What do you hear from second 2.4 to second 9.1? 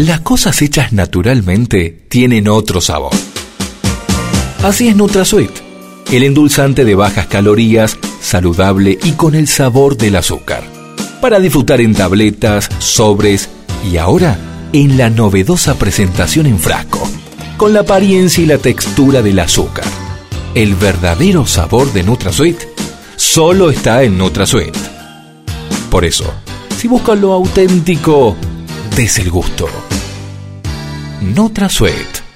otro sabor. Así es NutraSweet, el endulzante de bajas calorías, saludable